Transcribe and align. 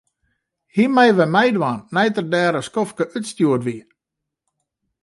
Hy 0.73 0.83
mei 0.95 1.11
wer 1.17 1.31
meidwaan 1.35 1.79
nei't 1.93 2.19
er 2.21 2.27
der 2.33 2.53
in 2.59 2.67
skoftke 2.67 3.05
útstjoerd 3.17 3.63
wie. 3.67 3.81